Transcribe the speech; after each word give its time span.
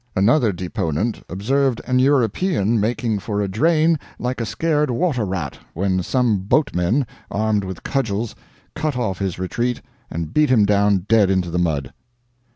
Another 0.15 0.51
deponent 0.51 1.21
observed 1.29 1.79
an 1.85 1.99
European 1.99 2.79
making 2.79 3.19
for 3.19 3.39
a 3.39 3.47
drain 3.47 3.99
like 4.17 4.41
a 4.41 4.47
scared 4.47 4.89
water 4.89 5.25
rat, 5.25 5.59
when 5.75 6.01
some 6.01 6.39
boatmen, 6.39 7.05
armed 7.29 7.63
with 7.63 7.83
cudgels, 7.83 8.33
cut 8.73 8.97
off 8.97 9.19
his 9.19 9.37
retreat, 9.37 9.79
and 10.09 10.33
beat 10.33 10.49
him 10.49 10.65
down 10.65 11.05
dead 11.07 11.29
into 11.29 11.51
the 11.51 11.59
mud." 11.59 11.93